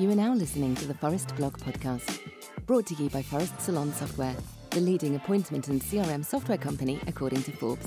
You 0.00 0.10
are 0.10 0.14
now 0.14 0.32
listening 0.32 0.74
to 0.76 0.86
the 0.86 0.94
Phorest 0.94 1.36
Blog 1.36 1.58
Podcast, 1.58 2.20
brought 2.64 2.86
to 2.86 2.94
you 2.94 3.10
by 3.10 3.20
Phorest 3.20 3.60
Salon 3.60 3.92
Software, 3.92 4.34
the 4.70 4.80
leading 4.80 5.14
appointment 5.14 5.68
and 5.68 5.78
CRM 5.78 6.24
software 6.24 6.56
company 6.56 6.98
according 7.06 7.42
to 7.42 7.52
Forbes. 7.52 7.86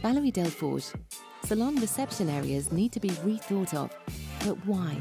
Valerie 0.00 0.30
Delforge. 0.30 0.94
Salon 1.42 1.74
reception 1.74 2.30
areas 2.30 2.70
need 2.70 2.92
to 2.92 3.00
be 3.00 3.08
rethought 3.08 3.74
of, 3.74 3.90
but 4.46 4.64
why? 4.64 4.96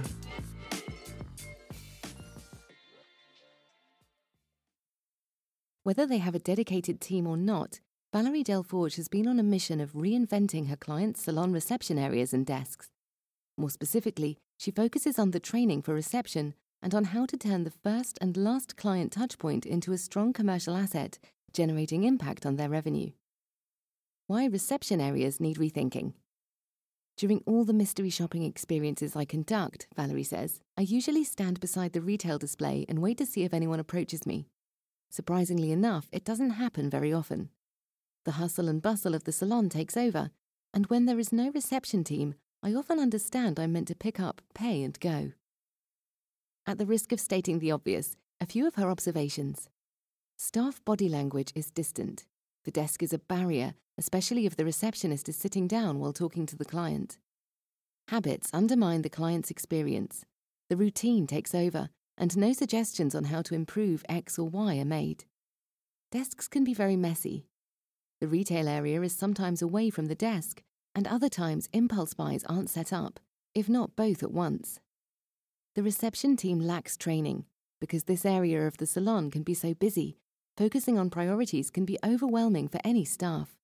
Whether 5.83 6.07
they 6.07 6.17
have 6.17 6.33
a 6.33 6.39
dedicated 6.39 6.99
team 6.99 7.27
or 7.27 7.37
not, 7.37 7.79
Valerie 8.13 8.43
Delforge 8.43 8.97
has 8.97 9.07
been 9.07 9.25
on 9.25 9.39
a 9.39 9.43
mission 9.43 9.79
of 9.79 9.93
reinventing 9.93 10.67
her 10.67 10.75
clients' 10.75 11.23
salon 11.23 11.53
reception 11.53 11.97
areas 11.97 12.33
and 12.33 12.45
desks. 12.45 12.89
More 13.57 13.69
specifically, 13.69 14.37
she 14.57 14.69
focuses 14.69 15.17
on 15.17 15.31
the 15.31 15.39
training 15.39 15.81
for 15.81 15.93
reception 15.93 16.53
and 16.81 16.93
on 16.93 17.05
how 17.05 17.25
to 17.25 17.37
turn 17.37 17.63
the 17.63 17.71
first 17.71 18.17
and 18.19 18.35
last 18.35 18.75
client 18.75 19.15
touchpoint 19.15 19.65
into 19.65 19.93
a 19.93 19.97
strong 19.97 20.33
commercial 20.33 20.75
asset, 20.75 21.19
generating 21.53 22.03
impact 22.03 22.45
on 22.45 22.57
their 22.57 22.67
revenue. 22.67 23.11
Why 24.27 24.45
reception 24.45 24.99
areas 24.99 25.39
need 25.39 25.55
rethinking. 25.55 26.11
During 27.15 27.41
all 27.45 27.63
the 27.63 27.71
mystery 27.71 28.09
shopping 28.09 28.43
experiences 28.43 29.15
I 29.15 29.23
conduct, 29.23 29.87
Valerie 29.95 30.23
says, 30.23 30.59
I 30.77 30.81
usually 30.81 31.23
stand 31.23 31.61
beside 31.61 31.93
the 31.93 32.01
retail 32.01 32.37
display 32.37 32.85
and 32.89 32.99
wait 32.99 33.17
to 33.19 33.25
see 33.25 33.43
if 33.43 33.53
anyone 33.53 33.79
approaches 33.79 34.25
me. 34.25 34.47
Surprisingly 35.09 35.71
enough, 35.71 36.09
it 36.11 36.25
doesn't 36.25 36.51
happen 36.51 36.89
very 36.89 37.13
often. 37.13 37.51
The 38.23 38.33
hustle 38.33 38.69
and 38.69 38.81
bustle 38.81 39.15
of 39.15 39.23
the 39.23 39.31
salon 39.31 39.69
takes 39.69 39.97
over, 39.97 40.31
and 40.73 40.85
when 40.87 41.05
there 41.05 41.19
is 41.19 41.33
no 41.33 41.51
reception 41.51 42.03
team, 42.03 42.35
I 42.63 42.73
often 42.73 42.99
understand 42.99 43.59
I'm 43.59 43.73
meant 43.73 43.87
to 43.87 43.95
pick 43.95 44.19
up, 44.19 44.41
pay, 44.53 44.83
and 44.83 44.99
go. 44.99 45.31
At 46.67 46.77
the 46.77 46.85
risk 46.85 47.11
of 47.11 47.19
stating 47.19 47.57
the 47.57 47.71
obvious, 47.71 48.15
a 48.39 48.45
few 48.45 48.67
of 48.67 48.75
her 48.75 48.89
observations. 48.89 49.69
Staff 50.37 50.83
body 50.85 51.09
language 51.09 51.51
is 51.55 51.71
distant. 51.71 52.25
The 52.63 52.71
desk 52.71 53.01
is 53.01 53.13
a 53.13 53.19
barrier, 53.19 53.73
especially 53.97 54.45
if 54.45 54.55
the 54.55 54.65
receptionist 54.65 55.27
is 55.27 55.35
sitting 55.35 55.67
down 55.67 55.99
while 55.99 56.13
talking 56.13 56.45
to 56.45 56.55
the 56.55 56.65
client. 56.65 57.17
Habits 58.09 58.49
undermine 58.53 59.01
the 59.01 59.09
client's 59.09 59.49
experience. 59.49 60.25
The 60.69 60.77
routine 60.77 61.25
takes 61.25 61.55
over, 61.55 61.89
and 62.17 62.37
no 62.37 62.53
suggestions 62.53 63.15
on 63.15 63.25
how 63.25 63.41
to 63.41 63.55
improve 63.55 64.05
X 64.07 64.37
or 64.37 64.47
Y 64.47 64.77
are 64.77 64.85
made. 64.85 65.25
Desks 66.11 66.47
can 66.47 66.63
be 66.63 66.73
very 66.73 66.95
messy, 66.95 67.45
the 68.21 68.27
retail 68.27 68.69
area 68.69 69.01
is 69.01 69.13
sometimes 69.13 69.61
away 69.61 69.89
from 69.89 70.05
the 70.05 70.15
desk, 70.15 70.61
and 70.93 71.07
other 71.07 71.27
times 71.27 71.67
impulse 71.73 72.13
buys 72.13 72.43
aren't 72.45 72.69
set 72.69 72.93
up, 72.93 73.19
if 73.55 73.67
not 73.67 73.95
both 73.95 74.21
at 74.21 74.31
once. 74.31 74.79
The 75.73 75.83
reception 75.83 76.37
team 76.37 76.59
lacks 76.59 76.95
training 76.95 77.45
because 77.79 78.03
this 78.03 78.25
area 78.25 78.67
of 78.67 78.77
the 78.77 78.85
salon 78.85 79.31
can 79.31 79.41
be 79.41 79.55
so 79.55 79.73
busy, 79.73 80.17
focusing 80.55 80.99
on 80.99 81.09
priorities 81.09 81.71
can 81.71 81.83
be 81.83 81.97
overwhelming 82.05 82.67
for 82.67 82.79
any 82.83 83.03
staff. 83.03 83.55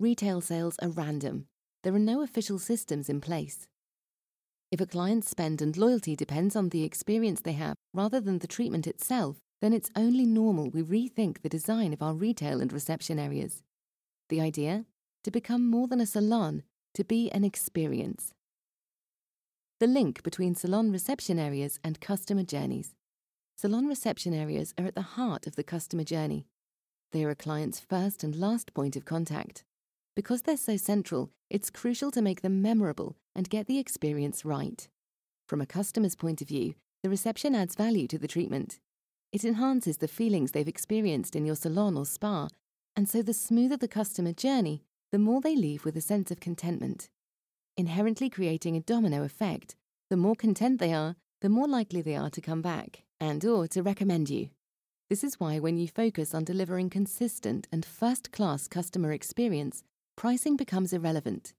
Retail 0.00 0.40
sales 0.40 0.76
are 0.82 0.88
random. 0.88 1.46
There 1.84 1.94
are 1.94 2.00
no 2.00 2.22
official 2.22 2.58
systems 2.58 3.08
in 3.08 3.20
place. 3.20 3.68
If 4.72 4.80
a 4.80 4.86
client's 4.86 5.30
spend 5.30 5.62
and 5.62 5.76
loyalty 5.76 6.16
depends 6.16 6.56
on 6.56 6.70
the 6.70 6.82
experience 6.82 7.40
they 7.40 7.52
have 7.52 7.76
rather 7.92 8.20
than 8.20 8.40
the 8.40 8.48
treatment 8.48 8.88
itself, 8.88 9.36
then 9.64 9.72
it's 9.72 9.90
only 9.96 10.26
normal 10.26 10.68
we 10.68 10.82
rethink 10.82 11.40
the 11.40 11.48
design 11.48 11.94
of 11.94 12.02
our 12.02 12.12
retail 12.12 12.60
and 12.60 12.70
reception 12.70 13.18
areas. 13.18 13.62
The 14.28 14.38
idea? 14.38 14.84
To 15.22 15.30
become 15.30 15.70
more 15.70 15.88
than 15.88 16.02
a 16.02 16.06
salon, 16.06 16.64
to 16.92 17.02
be 17.02 17.30
an 17.30 17.44
experience. 17.44 18.34
The 19.80 19.86
link 19.86 20.22
between 20.22 20.54
salon 20.54 20.92
reception 20.92 21.38
areas 21.38 21.80
and 21.82 21.98
customer 21.98 22.42
journeys. 22.42 22.94
Salon 23.56 23.86
reception 23.86 24.34
areas 24.34 24.74
are 24.76 24.84
at 24.84 24.94
the 24.94 25.00
heart 25.16 25.46
of 25.46 25.56
the 25.56 25.64
customer 25.64 26.04
journey. 26.04 26.44
They 27.12 27.24
are 27.24 27.30
a 27.30 27.34
client's 27.34 27.80
first 27.80 28.22
and 28.22 28.36
last 28.36 28.74
point 28.74 28.96
of 28.96 29.06
contact. 29.06 29.64
Because 30.14 30.42
they're 30.42 30.58
so 30.58 30.76
central, 30.76 31.30
it's 31.48 31.70
crucial 31.70 32.10
to 32.10 32.20
make 32.20 32.42
them 32.42 32.60
memorable 32.60 33.16
and 33.34 33.48
get 33.48 33.66
the 33.66 33.78
experience 33.78 34.44
right. 34.44 34.86
From 35.48 35.62
a 35.62 35.66
customer's 35.66 36.16
point 36.16 36.42
of 36.42 36.48
view, 36.48 36.74
the 37.02 37.08
reception 37.08 37.54
adds 37.54 37.74
value 37.74 38.06
to 38.08 38.18
the 38.18 38.28
treatment. 38.28 38.78
It 39.34 39.44
enhances 39.44 39.96
the 39.96 40.06
feelings 40.06 40.52
they've 40.52 40.68
experienced 40.68 41.34
in 41.34 41.44
your 41.44 41.56
salon 41.56 41.96
or 41.96 42.06
spa, 42.06 42.46
and 42.94 43.08
so 43.08 43.20
the 43.20 43.34
smoother 43.34 43.76
the 43.76 43.88
customer 43.88 44.32
journey, 44.32 44.84
the 45.10 45.18
more 45.18 45.40
they 45.40 45.56
leave 45.56 45.84
with 45.84 45.96
a 45.96 46.00
sense 46.00 46.30
of 46.30 46.38
contentment. 46.38 47.08
Inherently 47.76 48.30
creating 48.30 48.76
a 48.76 48.80
domino 48.80 49.24
effect, 49.24 49.74
the 50.08 50.16
more 50.16 50.36
content 50.36 50.78
they 50.78 50.92
are, 50.92 51.16
the 51.40 51.48
more 51.48 51.66
likely 51.66 52.00
they 52.00 52.14
are 52.14 52.30
to 52.30 52.40
come 52.40 52.62
back 52.62 53.02
and 53.18 53.44
or 53.44 53.66
to 53.66 53.82
recommend 53.82 54.30
you. 54.30 54.50
This 55.10 55.24
is 55.24 55.40
why 55.40 55.58
when 55.58 55.78
you 55.78 55.88
focus 55.88 56.32
on 56.32 56.44
delivering 56.44 56.88
consistent 56.88 57.66
and 57.72 57.84
first-class 57.84 58.68
customer 58.68 59.10
experience, 59.10 59.82
pricing 60.14 60.56
becomes 60.56 60.92
irrelevant. 60.92 61.54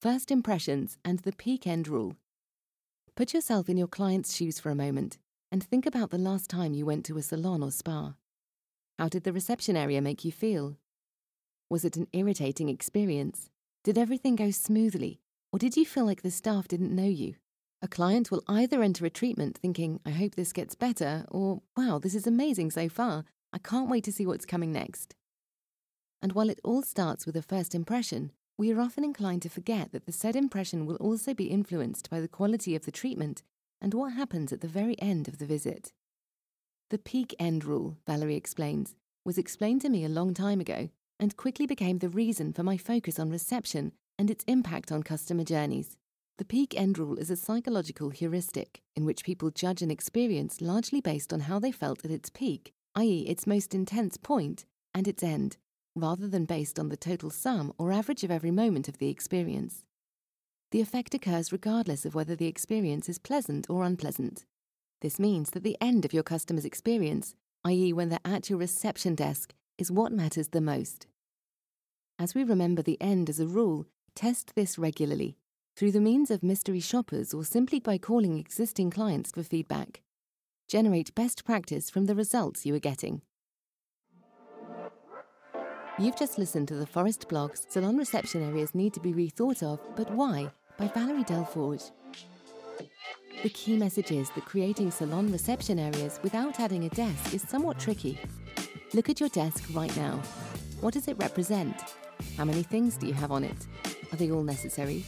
First 0.00 0.30
impressions 0.30 0.96
and 1.04 1.18
the 1.18 1.32
peak 1.32 1.66
end 1.66 1.88
rule. 1.88 2.14
Put 3.16 3.34
yourself 3.34 3.68
in 3.68 3.76
your 3.76 3.88
client's 3.88 4.36
shoes 4.36 4.60
for 4.60 4.70
a 4.70 4.76
moment 4.76 5.18
and 5.50 5.62
think 5.62 5.86
about 5.86 6.10
the 6.10 6.18
last 6.18 6.50
time 6.50 6.74
you 6.74 6.84
went 6.84 7.04
to 7.06 7.18
a 7.18 7.22
salon 7.22 7.62
or 7.62 7.70
spa. 7.70 8.14
How 8.98 9.08
did 9.08 9.24
the 9.24 9.32
reception 9.32 9.76
area 9.76 10.00
make 10.00 10.24
you 10.24 10.32
feel? 10.32 10.76
Was 11.70 11.84
it 11.84 11.96
an 11.96 12.08
irritating 12.12 12.68
experience? 12.68 13.50
Did 13.84 13.98
everything 13.98 14.36
go 14.36 14.50
smoothly? 14.50 15.20
Or 15.52 15.58
did 15.58 15.76
you 15.76 15.86
feel 15.86 16.04
like 16.04 16.22
the 16.22 16.30
staff 16.30 16.68
didn't 16.68 16.94
know 16.94 17.08
you? 17.08 17.34
A 17.82 17.88
client 17.88 18.30
will 18.30 18.42
either 18.48 18.82
enter 18.82 19.04
a 19.04 19.10
treatment 19.10 19.58
thinking, 19.58 20.00
I 20.04 20.10
hope 20.10 20.34
this 20.34 20.52
gets 20.52 20.74
better, 20.74 21.24
or, 21.28 21.62
wow, 21.76 21.98
this 21.98 22.14
is 22.14 22.26
amazing 22.26 22.70
so 22.70 22.88
far. 22.88 23.24
I 23.52 23.58
can't 23.58 23.90
wait 23.90 24.04
to 24.04 24.12
see 24.12 24.26
what's 24.26 24.46
coming 24.46 24.72
next. 24.72 25.14
And 26.22 26.32
while 26.32 26.50
it 26.50 26.60
all 26.64 26.82
starts 26.82 27.26
with 27.26 27.36
a 27.36 27.42
first 27.42 27.74
impression, 27.74 28.32
we 28.58 28.72
are 28.72 28.80
often 28.80 29.04
inclined 29.04 29.42
to 29.42 29.50
forget 29.50 29.92
that 29.92 30.06
the 30.06 30.12
said 30.12 30.34
impression 30.34 30.86
will 30.86 30.96
also 30.96 31.34
be 31.34 31.46
influenced 31.46 32.08
by 32.08 32.20
the 32.20 32.28
quality 32.28 32.74
of 32.74 32.86
the 32.86 32.92
treatment 32.92 33.42
and 33.86 33.94
what 33.94 34.14
happens 34.14 34.52
at 34.52 34.62
the 34.62 34.66
very 34.66 35.00
end 35.00 35.28
of 35.28 35.38
the 35.38 35.46
visit. 35.46 35.92
The 36.90 36.98
peak 36.98 37.36
end 37.38 37.64
rule, 37.64 37.96
Valerie 38.04 38.34
explains, 38.34 38.96
was 39.24 39.38
explained 39.38 39.80
to 39.82 39.88
me 39.88 40.04
a 40.04 40.08
long 40.08 40.34
time 40.34 40.58
ago 40.58 40.88
and 41.20 41.36
quickly 41.36 41.68
became 41.68 41.98
the 41.98 42.08
reason 42.08 42.52
for 42.52 42.64
my 42.64 42.76
focus 42.76 43.20
on 43.20 43.30
reception 43.30 43.92
and 44.18 44.28
its 44.28 44.42
impact 44.48 44.90
on 44.90 45.04
customer 45.04 45.44
journeys. 45.44 45.96
The 46.38 46.44
peak 46.44 46.74
end 46.76 46.98
rule 46.98 47.16
is 47.16 47.30
a 47.30 47.36
psychological 47.36 48.10
heuristic 48.10 48.82
in 48.96 49.04
which 49.04 49.22
people 49.22 49.52
judge 49.52 49.82
an 49.82 49.92
experience 49.92 50.60
largely 50.60 51.00
based 51.00 51.32
on 51.32 51.38
how 51.38 51.60
they 51.60 51.70
felt 51.70 52.04
at 52.04 52.10
its 52.10 52.28
peak, 52.28 52.72
i.e., 52.96 53.20
its 53.28 53.46
most 53.46 53.72
intense 53.72 54.16
point, 54.16 54.64
and 54.94 55.06
its 55.06 55.22
end, 55.22 55.58
rather 55.94 56.26
than 56.26 56.44
based 56.44 56.80
on 56.80 56.88
the 56.88 56.96
total 56.96 57.30
sum 57.30 57.72
or 57.78 57.92
average 57.92 58.24
of 58.24 58.32
every 58.32 58.50
moment 58.50 58.88
of 58.88 58.98
the 58.98 59.10
experience. 59.10 59.84
The 60.72 60.80
effect 60.80 61.14
occurs 61.14 61.52
regardless 61.52 62.04
of 62.04 62.14
whether 62.14 62.34
the 62.34 62.48
experience 62.48 63.08
is 63.08 63.18
pleasant 63.18 63.70
or 63.70 63.84
unpleasant. 63.84 64.44
This 65.00 65.18
means 65.18 65.50
that 65.50 65.62
the 65.62 65.76
end 65.80 66.04
of 66.04 66.12
your 66.12 66.22
customer's 66.22 66.64
experience, 66.64 67.34
i.e., 67.64 67.92
when 67.92 68.08
they're 68.08 68.18
at 68.24 68.50
your 68.50 68.58
reception 68.58 69.14
desk, 69.14 69.54
is 69.78 69.90
what 69.90 70.12
matters 70.12 70.48
the 70.48 70.60
most. 70.60 71.06
As 72.18 72.34
we 72.34 72.44
remember 72.44 72.82
the 72.82 73.00
end 73.00 73.28
as 73.28 73.38
a 73.38 73.46
rule, 73.46 73.86
test 74.14 74.54
this 74.54 74.78
regularly 74.78 75.36
through 75.76 75.92
the 75.92 76.00
means 76.00 76.30
of 76.30 76.42
mystery 76.42 76.80
shoppers 76.80 77.34
or 77.34 77.44
simply 77.44 77.78
by 77.78 77.98
calling 77.98 78.38
existing 78.38 78.90
clients 78.90 79.30
for 79.30 79.42
feedback. 79.42 80.00
Generate 80.68 81.14
best 81.14 81.44
practice 81.44 81.90
from 81.90 82.06
the 82.06 82.14
results 82.14 82.64
you 82.64 82.74
are 82.74 82.80
getting. 82.80 83.20
You've 85.98 86.16
just 86.16 86.38
listened 86.38 86.68
to 86.68 86.74
the 86.74 86.86
Phorest 86.86 87.28
blog's 87.28 87.66
Salon 87.68 87.96
reception 87.96 88.42
areas 88.42 88.74
need 88.74 88.94
to 88.94 89.00
be 89.00 89.12
rethought 89.12 89.62
of, 89.62 89.80
but 89.96 90.10
why? 90.10 90.50
By 90.78 90.88
Valerie 90.88 91.24
Delforge. 91.24 91.90
The 93.42 93.48
key 93.50 93.76
message 93.76 94.10
is 94.10 94.30
that 94.30 94.44
creating 94.44 94.90
salon 94.90 95.30
reception 95.32 95.78
areas 95.78 96.20
without 96.22 96.60
adding 96.60 96.84
a 96.84 96.88
desk 96.90 97.32
is 97.32 97.42
somewhat 97.42 97.78
tricky. 97.78 98.18
Look 98.92 99.08
at 99.08 99.20
your 99.20 99.28
desk 99.30 99.64
right 99.72 99.94
now. 99.96 100.20
What 100.80 100.94
does 100.94 101.08
it 101.08 101.16
represent? 101.18 101.74
How 102.36 102.44
many 102.44 102.62
things 102.62 102.96
do 102.96 103.06
you 103.06 103.14
have 103.14 103.32
on 103.32 103.44
it? 103.44 103.66
Are 104.12 104.16
they 104.16 104.30
all 104.30 104.42
necessary? 104.42 105.04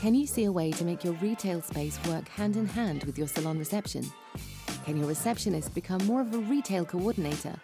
Can 0.00 0.14
you 0.14 0.26
see 0.26 0.44
a 0.44 0.52
way 0.52 0.70
to 0.72 0.84
make 0.84 1.04
your 1.04 1.14
retail 1.14 1.62
space 1.62 1.98
work 2.06 2.28
hand 2.28 2.56
in 2.56 2.66
hand 2.66 3.04
with 3.04 3.18
your 3.18 3.28
salon 3.28 3.58
reception? 3.58 4.04
Can 4.84 4.96
your 4.96 5.06
receptionist 5.06 5.74
become 5.74 6.04
more 6.06 6.20
of 6.20 6.34
a 6.34 6.38
retail 6.38 6.84
coordinator? 6.84 7.54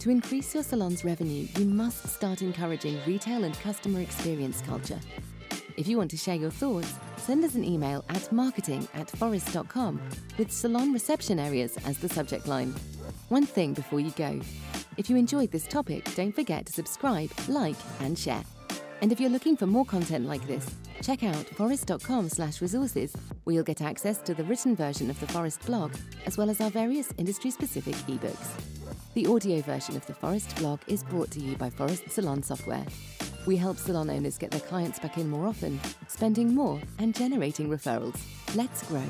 To 0.00 0.10
increase 0.10 0.54
your 0.54 0.62
salon's 0.62 1.04
revenue, 1.04 1.46
you 1.58 1.66
must 1.66 2.08
start 2.08 2.42
encouraging 2.42 2.98
retail 3.06 3.44
and 3.44 3.54
customer 3.60 4.00
experience 4.00 4.62
culture. 4.62 4.98
If 5.80 5.88
you 5.88 5.96
want 5.96 6.10
to 6.10 6.18
share 6.18 6.34
your 6.34 6.50
thoughts, 6.50 6.92
send 7.16 7.42
us 7.42 7.54
an 7.54 7.64
email 7.64 8.04
at 8.10 8.30
marketing 8.30 8.86
at 8.92 9.06
phorest.com 9.06 9.98
with 10.36 10.52
salon 10.52 10.92
reception 10.92 11.38
areas 11.38 11.78
as 11.86 11.96
the 11.96 12.08
subject 12.10 12.46
line. 12.46 12.74
One 13.30 13.46
thing 13.46 13.72
before 13.72 13.98
you 13.98 14.10
go. 14.10 14.42
If 14.98 15.08
you 15.08 15.16
enjoyed 15.16 15.50
this 15.50 15.66
topic, 15.66 16.04
don't 16.14 16.34
forget 16.34 16.66
to 16.66 16.72
subscribe, 16.74 17.30
like, 17.48 17.78
and 18.00 18.18
share. 18.18 18.44
And 19.00 19.10
if 19.10 19.18
you're 19.18 19.30
looking 19.30 19.56
for 19.56 19.66
more 19.66 19.86
content 19.86 20.26
like 20.26 20.46
this, 20.46 20.68
check 21.00 21.22
out 21.22 21.46
phorest.com 21.56 22.28
slash 22.28 22.60
resources, 22.60 23.16
where 23.44 23.54
you'll 23.54 23.64
get 23.64 23.80
access 23.80 24.18
to 24.18 24.34
the 24.34 24.44
written 24.44 24.76
version 24.76 25.08
of 25.08 25.18
the 25.18 25.26
Phorest 25.28 25.64
blog, 25.64 25.94
as 26.26 26.36
well 26.36 26.50
as 26.50 26.60
our 26.60 26.68
various 26.68 27.14
industry-specific 27.16 27.94
ebooks. 28.06 28.50
The 29.14 29.26
audio 29.26 29.62
version 29.62 29.96
of 29.96 30.04
the 30.04 30.12
Phorest 30.12 30.54
blog 30.56 30.80
is 30.88 31.02
brought 31.04 31.30
to 31.30 31.40
you 31.40 31.56
by 31.56 31.70
Phorest 31.70 32.10
Salon 32.10 32.42
Software. 32.42 32.84
We 33.46 33.56
help 33.56 33.78
salon 33.78 34.10
owners 34.10 34.38
get 34.38 34.50
their 34.50 34.60
clients 34.60 34.98
back 34.98 35.16
in 35.18 35.28
more 35.28 35.46
often, 35.46 35.80
spending 36.08 36.54
more 36.54 36.80
and 36.98 37.14
generating 37.14 37.68
referrals. 37.68 38.20
Let's 38.54 38.82
grow. 38.86 39.02